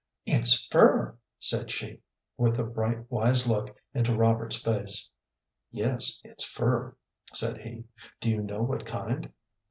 "It's 0.25 0.65
fur," 0.71 1.15
said 1.37 1.69
she, 1.69 2.01
with 2.35 2.57
a 2.57 2.63
bright, 2.63 3.11
wise 3.11 3.47
look 3.47 3.77
into 3.93 4.17
Robert's 4.17 4.55
face. 4.55 5.07
"Yes, 5.69 6.19
it's 6.23 6.43
fur," 6.43 6.95
said 7.35 7.59
he. 7.59 7.83
"Do 8.19 8.31
you 8.31 8.41
know 8.41 8.63
what 8.63 8.83
kind?" 8.83 9.31